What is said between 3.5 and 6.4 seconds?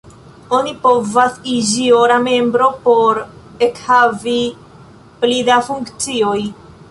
ekhavi pli da funkcioj.